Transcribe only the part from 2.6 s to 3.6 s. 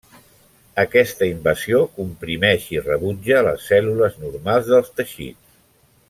i rebutja